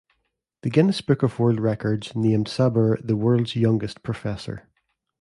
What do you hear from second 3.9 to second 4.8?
Professor.